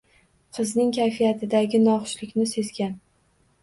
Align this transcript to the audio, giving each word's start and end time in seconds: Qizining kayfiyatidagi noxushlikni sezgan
Qizining 0.57 0.89
kayfiyatidagi 0.95 1.85
noxushlikni 1.87 2.51
sezgan 2.57 3.01